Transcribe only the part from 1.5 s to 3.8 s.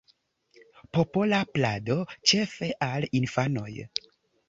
plado, ĉefe al infanoj.